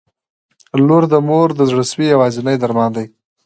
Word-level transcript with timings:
•لور 0.87 1.03
د 1.11 1.15
مور 1.27 1.49
د 1.55 1.61
زړسوي 1.71 2.07
یوازینی 2.13 2.55
درمان 2.61 2.91
دی. 2.97 3.05